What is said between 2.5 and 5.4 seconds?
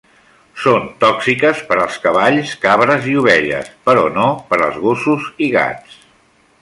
cabres i ovelles, però no per als gossos